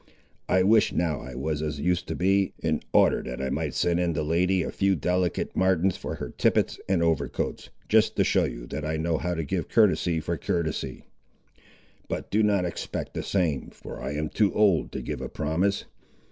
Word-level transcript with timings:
I 0.49 0.63
wish, 0.63 0.91
now, 0.91 1.19
I 1.21 1.35
was 1.35 1.61
as 1.61 1.77
I 1.77 1.83
used 1.83 2.07
to 2.07 2.15
be, 2.15 2.53
in 2.57 2.81
order 2.91 3.21
that 3.21 3.39
I 3.39 3.51
might 3.51 3.75
send 3.75 3.99
in 3.99 4.13
the 4.13 4.23
lady 4.23 4.63
a 4.63 4.71
few 4.71 4.95
delicate 4.95 5.55
martens 5.55 5.95
for 5.95 6.15
her 6.15 6.31
tippets 6.31 6.79
and 6.89 7.03
overcoats, 7.03 7.69
just 7.87 8.15
to 8.15 8.23
show 8.23 8.45
you 8.45 8.65
that 8.65 8.83
I 8.83 8.97
know 8.97 9.19
how 9.19 9.35
to 9.35 9.43
give 9.43 9.69
courtesy 9.69 10.19
for 10.19 10.37
courtesy. 10.37 11.03
But 12.07 12.31
do 12.31 12.41
not 12.41 12.65
expect 12.65 13.13
the 13.13 13.21
same, 13.21 13.69
for 13.69 14.01
I 14.01 14.13
am 14.13 14.29
too 14.29 14.51
old 14.55 14.91
to 14.93 15.03
give 15.03 15.21
a 15.21 15.29
promise! 15.29 15.85